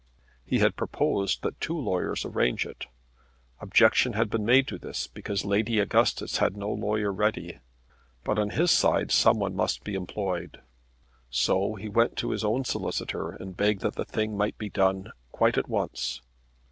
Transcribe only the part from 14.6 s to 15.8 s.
done quite at